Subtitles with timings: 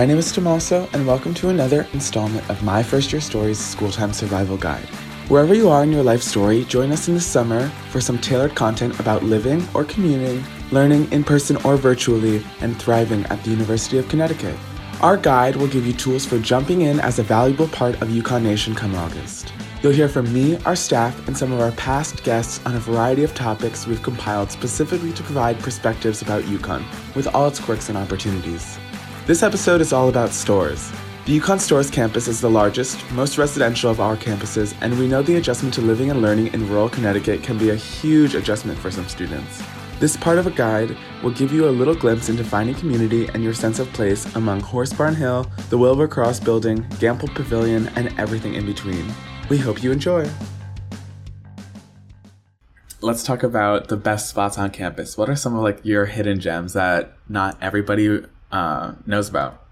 [0.00, 3.90] My name is Tomaso, and welcome to another installment of My First Year Stories School
[3.90, 4.86] Time Survival Guide.
[5.28, 8.54] Wherever you are in your life story, join us in the summer for some tailored
[8.54, 13.98] content about living or commuting, learning in person or virtually, and thriving at the University
[13.98, 14.56] of Connecticut.
[15.02, 18.42] Our guide will give you tools for jumping in as a valuable part of UConn
[18.42, 19.52] Nation come August.
[19.82, 23.22] You'll hear from me, our staff, and some of our past guests on a variety
[23.22, 27.98] of topics we've compiled specifically to provide perspectives about UConn, with all its quirks and
[27.98, 28.78] opportunities.
[29.26, 30.90] This episode is all about Storrs.
[31.26, 35.22] The UConn Storrs campus is the largest, most residential of our campuses, and we know
[35.22, 38.90] the adjustment to living and learning in rural Connecticut can be a huge adjustment for
[38.90, 39.62] some students.
[40.00, 43.44] This part of a guide will give you a little glimpse into finding community and
[43.44, 48.18] your sense of place among Horse Barn Hill, the Wilbur Cross Building, Gampel Pavilion, and
[48.18, 49.06] everything in between.
[49.50, 50.28] We hope you enjoy.
[53.02, 55.18] Let's talk about the best spots on campus.
[55.18, 59.62] What are some of like your hidden gems that not everybody uh, knows about?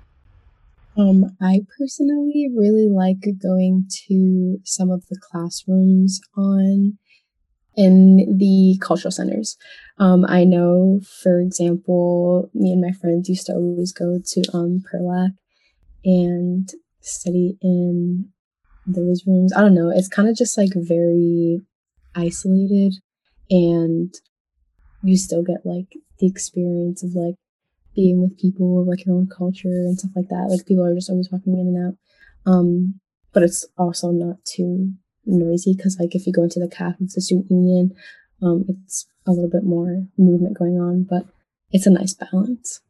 [0.96, 6.98] Um, I personally really like going to some of the classrooms on
[7.76, 9.56] in the cultural centers.
[9.98, 14.82] Um, I know, for example, me and my friends used to always go to um,
[14.92, 15.30] PRLACC
[16.04, 16.68] and
[17.00, 18.28] study in
[18.84, 19.52] those rooms.
[19.56, 19.90] I don't know.
[19.94, 21.60] It's kind of just like very
[22.16, 22.94] isolated
[23.50, 24.12] and
[25.02, 27.36] you still get like the experience of like
[27.98, 30.46] being with people of like your own culture and stuff like that.
[30.48, 32.50] Like people are just always walking in and out.
[32.50, 33.00] Um,
[33.34, 34.92] but it's also not too
[35.26, 37.90] noisy because like if you go into the CAF of the student union,
[38.40, 41.24] um, it's a little bit more movement going on, but
[41.72, 42.80] it's a nice balance.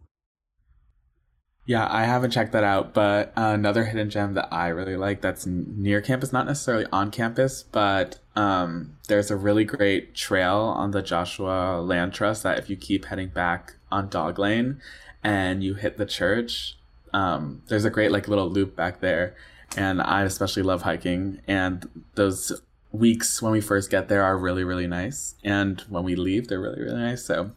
[1.69, 5.45] Yeah, I haven't checked that out, but another hidden gem that I really like that's
[5.45, 11.03] near campus, not necessarily on campus, but um, there's a really great trail on the
[11.03, 14.81] Joshua Land Trust that if you keep heading back on Dog Lane
[15.23, 16.79] and you hit the church,
[17.13, 19.37] um, there's a great like little loop back there,
[19.77, 21.43] and I especially love hiking.
[21.47, 22.63] And those
[22.93, 26.63] weeks when we first get there are really really nice, and when we leave, they're
[26.63, 27.27] really really nice.
[27.27, 27.51] So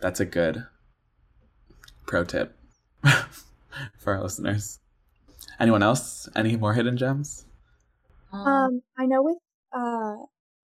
[0.00, 0.64] that's a good
[2.06, 2.56] pro tip.
[3.98, 4.80] for our listeners.
[5.58, 6.28] Anyone else?
[6.36, 7.46] Any more hidden gems?
[8.32, 9.38] Um, I know with
[9.72, 10.16] uh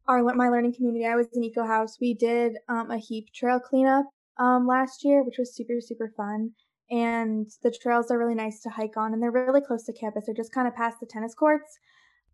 [0.08, 1.98] our my learning community, I was in Eco House.
[2.00, 4.06] We did um a heap trail cleanup
[4.38, 6.52] um last year, which was super super fun.
[6.90, 10.24] And the trails are really nice to hike on, and they're really close to campus.
[10.26, 11.78] They're just kind of past the tennis courts,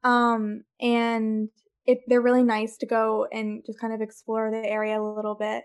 [0.02, 1.50] um, and
[1.84, 5.34] it they're really nice to go and just kind of explore the area a little
[5.34, 5.64] bit,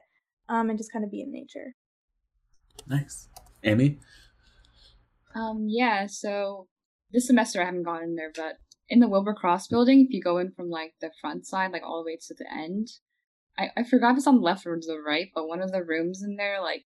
[0.49, 1.75] um, and just kind of be in nature.
[2.85, 3.29] Nice,
[3.63, 3.99] Amy.
[5.35, 6.67] Um, yeah, so
[7.11, 8.57] this semester I haven't gone in there, but
[8.89, 11.83] in the Wilbur Cross building, if you go in from like the front side, like
[11.83, 12.89] all the way to the end,
[13.57, 15.83] I, I forgot if it's on the left or the right, but one of the
[15.83, 16.85] rooms in there, like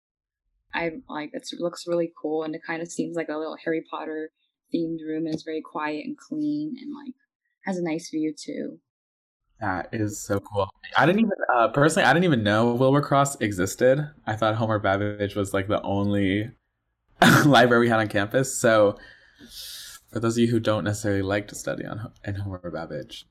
[0.75, 3.85] I like it looks really cool and it kind of seems like a little Harry
[3.91, 4.31] Potter
[4.75, 7.15] themed room and it's very quiet and clean and like
[7.65, 8.79] has a nice view too.
[9.61, 10.69] That is so cool.
[10.97, 14.11] I didn't even uh, personally I didn't even know Wilbur Cross existed.
[14.27, 16.51] I thought Homer Babbidge was like the only
[17.47, 18.55] library we had on campus.
[18.55, 18.97] So,
[20.11, 23.25] for those of you who don't necessarily like to study on in Homer Babbidge,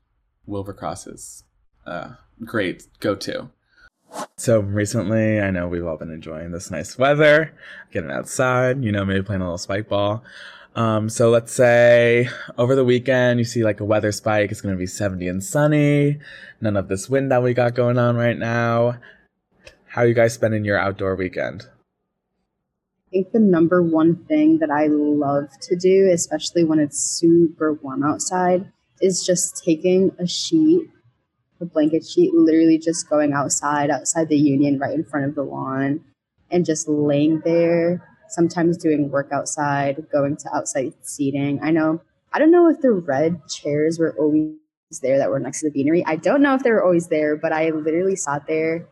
[0.46, 0.76] Wilbur
[1.06, 1.44] is
[1.86, 2.14] uh,
[2.44, 3.50] great go to.
[4.36, 7.54] So recently, I know we've all been enjoying this nice weather,
[7.92, 10.22] getting outside, you know, maybe playing a little spike ball.
[10.74, 12.28] Um, so let's say
[12.58, 14.50] over the weekend, you see like a weather spike.
[14.50, 16.18] It's going to be 70 and sunny.
[16.60, 18.98] None of this wind that we got going on right now.
[19.86, 21.66] How are you guys spending your outdoor weekend?
[23.12, 28.02] Think the number one thing that I love to do, especially when it's super warm
[28.02, 30.88] outside, is just taking a sheet,
[31.60, 35.42] a blanket sheet, literally just going outside, outside the union, right in front of the
[35.42, 36.00] lawn,
[36.50, 38.08] and just laying there.
[38.28, 41.60] Sometimes doing work outside, going to outside seating.
[41.62, 42.00] I know,
[42.32, 44.54] I don't know if the red chairs were always
[45.02, 46.02] there that were next to the beanery.
[46.06, 48.88] I don't know if they were always there, but I literally sat there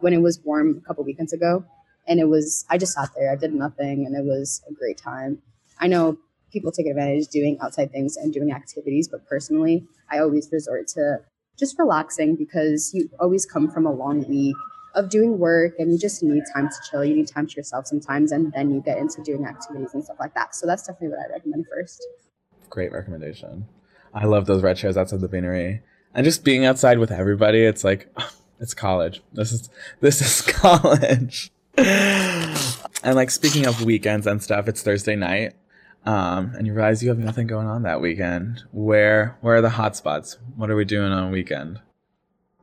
[0.00, 1.64] when it was warm a couple weekends ago
[2.10, 3.32] and it was I just sat there.
[3.32, 5.38] I did nothing, and it was a great time.
[5.78, 6.18] I know
[6.52, 10.88] people take advantage of doing outside things and doing activities, but personally, I always resort
[10.88, 11.20] to
[11.56, 14.56] just relaxing because you always come from a long week
[14.96, 17.04] of doing work and you just need time to chill.
[17.04, 20.16] You need time to yourself sometimes, and then you get into doing activities and stuff
[20.18, 20.54] like that.
[20.56, 22.04] So that's definitely what I recommend first.
[22.68, 23.68] Great recommendation.
[24.12, 25.82] I love those red chairs outside the beanery.
[26.12, 28.12] And just being outside with everybody, it's like
[28.60, 29.22] it's college.
[29.32, 29.70] This is
[30.00, 31.52] this is college.
[33.02, 35.54] and like speaking of weekends and stuff, it's Thursday night.
[36.04, 38.62] Um, and you realize you have nothing going on that weekend.
[38.72, 40.38] Where where are the hot spots?
[40.56, 41.80] What are we doing on weekend?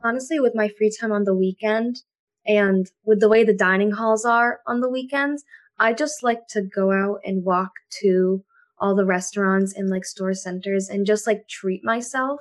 [0.02, 2.02] Honestly, with my free time on the weekend
[2.46, 5.44] and with the way the dining halls are on the weekends,
[5.78, 7.72] I just like to go out and walk
[8.02, 8.44] to
[8.78, 12.40] all the restaurants and like Storrs Centers and just like treat myself.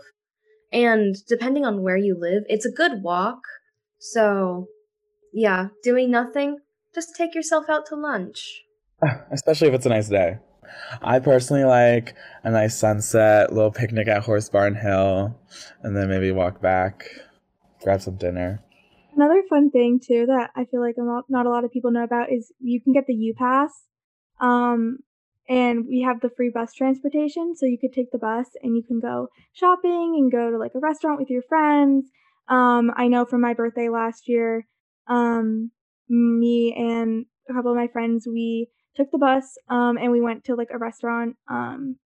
[0.72, 3.40] And depending on where you live, it's a good walk.
[4.00, 4.68] So,
[5.34, 6.58] yeah, doing nothing,
[6.98, 8.64] just take yourself out to lunch.
[9.32, 10.40] Especially if it's a nice day.
[11.04, 15.40] I personally like a nice sunset, little picnic at Horse Barn Hill,
[15.84, 17.06] and then maybe walk back,
[17.84, 18.64] grab some dinner.
[19.16, 22.32] Another fun thing too that I feel like not a lot of people know about
[22.32, 23.72] is you can get the U Pass,
[24.40, 24.98] um,
[25.48, 27.56] and we have the free bus transportation.
[27.56, 30.74] So you could take the bus and you can go shopping and go to like
[30.76, 32.10] a restaurant with your friends.
[32.50, 34.68] Um, I know from my birthday last year,
[35.08, 35.72] um,
[36.10, 40.44] me and a couple of my friends we took the bus um, and we went
[40.46, 41.98] to like a restaurant um,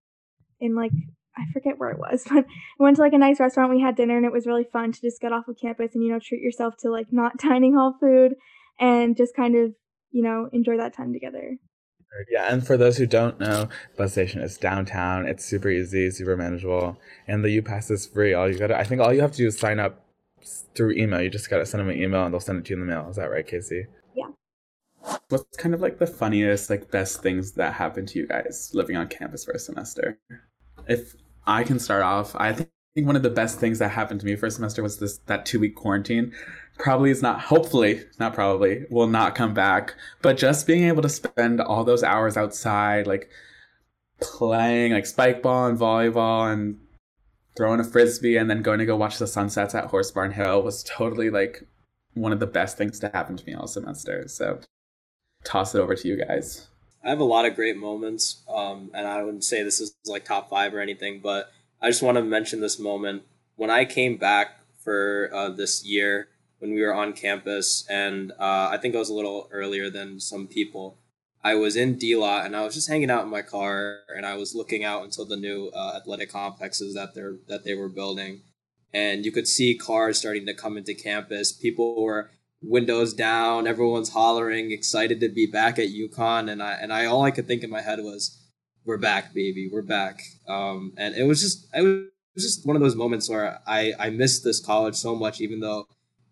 [0.59, 0.93] in like
[1.37, 2.45] I forget where it was, but
[2.79, 3.71] we went to like a nice restaurant.
[3.71, 6.05] We had dinner and it was really fun to just get off of campus and
[6.05, 8.35] you know treat yourself to like not dining hall food
[8.79, 9.73] and just kind of
[10.11, 11.57] you know enjoy that time together.
[12.29, 15.27] Yeah, and for those who don't know, bus station is downtown.
[15.27, 16.99] It's super easy, super manageable,
[17.29, 18.35] and the U Pass is free.
[18.35, 20.05] All you gotta, I think, all you have to do is sign up
[20.75, 21.21] through email.
[21.21, 22.93] You just gotta send them an email, and they'll send it to you in the
[22.93, 23.09] mail.
[23.09, 23.87] Is that right, Casey?
[24.15, 24.29] Yeah.
[25.29, 28.97] What's kind of like the funniest, like best things that happened to you guys living
[28.97, 30.19] on campus for a semester?
[30.89, 31.15] If
[31.47, 34.37] I can start off, I think one of the best things that happened to me
[34.37, 36.33] for a semester was this that two week quarantine.
[36.79, 39.95] Probably is not hopefully, not probably, will not come back.
[40.23, 43.29] But just being able to spend all those hours outside, like
[44.21, 46.79] playing like spike ball and volleyball and
[47.61, 50.63] throwing a frisbee and then going to go watch the sunsets at Horse Barn Hill
[50.63, 51.63] was totally like
[52.15, 54.27] one of the best things to happen to me all semester.
[54.29, 54.61] So
[55.45, 56.69] toss it over to you guys.
[57.05, 60.25] I have a lot of great moments, um, and I wouldn't say this is like
[60.25, 61.53] top five or anything, but
[61.83, 63.25] I just want to mention this moment
[63.57, 66.29] when I came back for uh, this year
[66.61, 70.19] when we were on campus, and uh, I think I was a little earlier than
[70.19, 70.97] some people.
[71.43, 74.27] I was in D lot and I was just hanging out in my car, and
[74.27, 77.89] I was looking out until the new uh, athletic complexes that they're that they were
[77.89, 78.43] building,
[78.93, 81.53] and you could see cars starting to come into campus.
[81.53, 82.31] People were
[82.63, 87.23] windows down, everyone's hollering, excited to be back at UConn, and I and I all
[87.23, 88.39] I could think in my head was,
[88.85, 92.83] "We're back, baby, we're back." Um, and it was just it was just one of
[92.83, 95.87] those moments where I I missed this college so much, even though.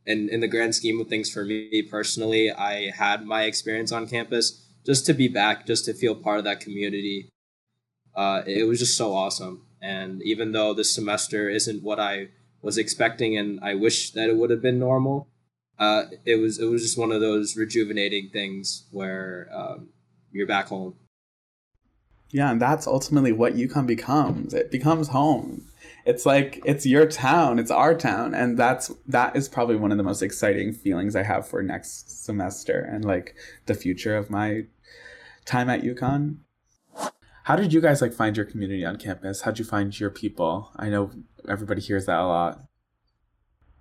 [0.06, 4.06] In, in the grand scheme of things for me personally, I had my experience on
[4.06, 4.67] campus.
[4.88, 7.28] Just to be back, just to feel part of that community,
[8.14, 9.66] uh, it was just so awesome.
[9.82, 12.28] And even though this semester isn't what I
[12.62, 15.28] was expecting, and I wish that it would have been normal,
[15.78, 19.90] uh, it was it was just one of those rejuvenating things where um,
[20.32, 20.94] you're back home.
[22.30, 24.52] Yeah, and that's ultimately what UConn becomes.
[24.52, 25.66] It becomes home.
[26.04, 29.98] It's like it's your town, it's our town, and that's that is probably one of
[29.98, 33.34] the most exciting feelings I have for next semester and like
[33.66, 34.64] the future of my
[35.48, 36.38] time at UConn.
[37.44, 39.40] How did you guys like find your community on campus?
[39.40, 40.70] How'd you find your people?
[40.76, 41.10] I know
[41.48, 42.60] everybody hears that a lot.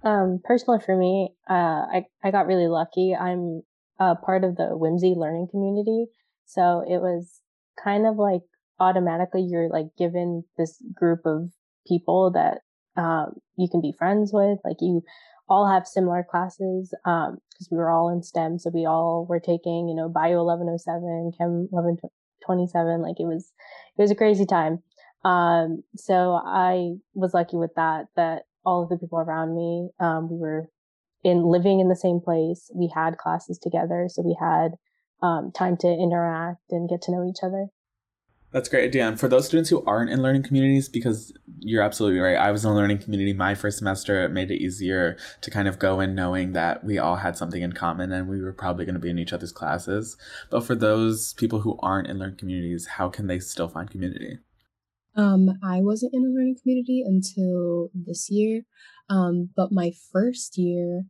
[0.03, 3.13] Um, personally, for me, uh, I I got really lucky.
[3.13, 3.63] I'm
[3.99, 6.05] a part of the WiMSE learning community,
[6.45, 7.41] so it was
[7.83, 8.41] kind of like
[8.79, 11.49] automatically you're like given this group of
[11.87, 12.59] people that
[12.95, 14.59] um, you can be friends with.
[14.63, 15.01] Like you
[15.49, 19.39] all have similar classes because um, we were all in STEM, so we all were
[19.39, 23.01] taking you know Bio 1107, Chem 1127.
[23.01, 23.51] Like it was
[23.97, 24.83] it was a crazy time.
[25.23, 28.07] Um, so I was lucky with that.
[28.15, 29.89] That all of the people around me.
[29.99, 30.69] Um, we were
[31.23, 32.69] in living in the same place.
[32.75, 34.73] We had classes together, so we had
[35.23, 37.67] um, time to interact and get to know each other.
[38.51, 39.17] That's great, Dan.
[39.17, 42.37] For those students who aren't in learning communities, because you're absolutely right.
[42.37, 44.23] I was in a learning community my first semester.
[44.23, 47.61] It made it easier to kind of go in knowing that we all had something
[47.61, 50.15] in common and we were probably going to be in each other's classes.
[50.49, 54.37] But for those people who aren't in learning communities, how can they still find community?
[55.15, 58.61] Um, I wasn't in a learning community until this year.
[59.09, 61.03] Um, but my first year,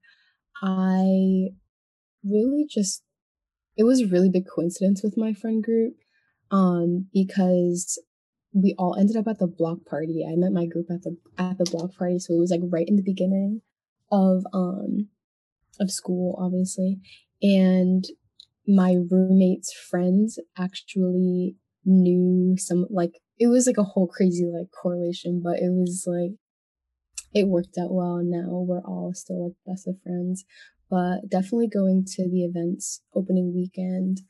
[0.63, 1.50] I
[2.24, 3.03] really just,
[3.75, 5.98] it was a really big coincidence with my friend group
[6.51, 8.01] um, because
[8.53, 10.25] we all ended up at the block party.
[10.27, 12.87] I met my group at the at the block party, so it was like right
[12.87, 13.61] in the beginning
[14.11, 15.09] of um
[15.79, 16.99] of school, obviously.
[17.41, 18.05] And
[18.67, 25.41] my roommate's friends actually knew some like it was like a whole crazy like correlation,
[25.43, 26.31] but it was like
[27.33, 28.21] it worked out well.
[28.23, 30.45] Now we're all still like best of friends.
[30.89, 34.21] But definitely going to the events opening weekend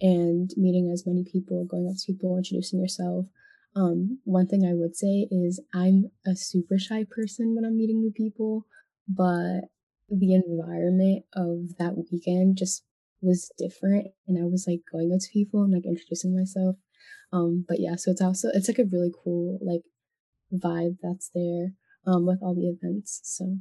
[0.00, 3.26] and meeting as many people, going up to people, introducing yourself.
[3.74, 8.00] Um, one thing I would say is I'm a super shy person when I'm meeting
[8.00, 8.66] new people,
[9.08, 9.62] but
[10.08, 12.84] the environment of that weekend just
[13.20, 16.76] was different and I was like going up to people and like introducing myself.
[17.32, 19.82] Um, but yeah, so it's also it's like a really cool like
[20.52, 21.72] vibe that's there
[22.06, 23.20] um with all the events.
[23.24, 23.58] So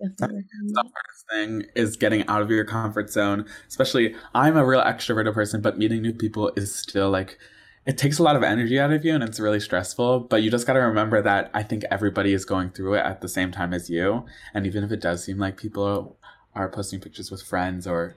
[0.00, 0.44] definitely.
[0.66, 3.46] The hardest thing is getting out of your comfort zone.
[3.68, 7.38] Especially, I'm a real extroverted person, but meeting new people is still like
[7.84, 10.20] it takes a lot of energy out of you and it's really stressful.
[10.20, 13.20] But you just got to remember that I think everybody is going through it at
[13.20, 14.24] the same time as you.
[14.54, 16.16] And even if it does seem like people
[16.54, 18.14] are posting pictures with friends or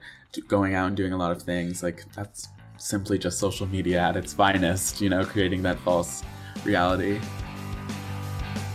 [0.48, 4.16] going out and doing a lot of things, like that's simply just social media at
[4.16, 6.22] its finest, you know, creating that false
[6.64, 7.18] reality.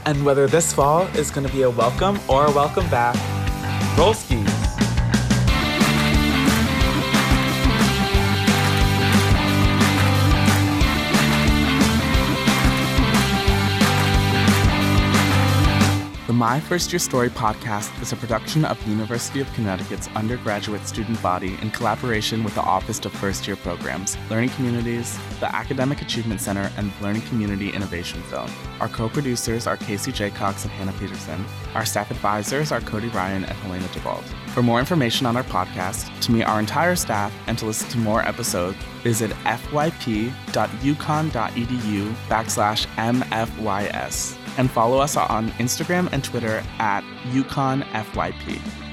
[0.06, 3.16] And whether this fall is going to be a welcome or a welcome back,
[3.98, 4.51] roll skis.
[16.42, 21.22] My First Year Story podcast is a production of the University of Connecticut's undergraduate student
[21.22, 26.42] body in collaboration with the Office of First Year Programs, Learning Communities, the Academic Achievement
[26.42, 28.50] Center, and Learning Community Innovation Zone.
[28.80, 30.32] Our co producers are Casey J.
[30.32, 31.46] Cox and Hannah Peterson.
[31.76, 34.24] Our staff advisors are Cody Ryan and Helena DeVault.
[34.48, 38.00] For more information on our podcast, to meet our entire staff, and to listen to
[38.00, 40.34] more episodes, visit fyp.uconn.edu
[42.28, 48.91] backslash mfys and follow us on Instagram and Twitter at UConnFYP.